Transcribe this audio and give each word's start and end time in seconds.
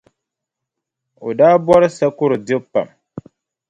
O 1.25 1.27
daa 1.37 1.55
bɔri 1.65 1.87
sakɔro 1.97 2.35
dibu 2.45 2.65
pam. 2.71 2.87